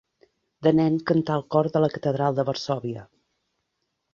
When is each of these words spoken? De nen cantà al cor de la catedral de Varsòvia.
De 0.67 0.71
nen 0.77 0.95
cantà 1.11 1.35
al 1.35 1.45
cor 1.55 1.69
de 1.75 1.83
la 1.85 1.91
catedral 1.99 2.41
de 2.41 2.47
Varsòvia. 2.49 3.05